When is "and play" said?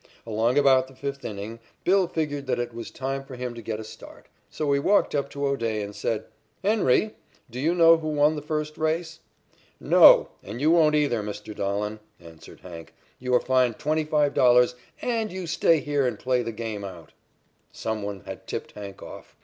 16.07-16.41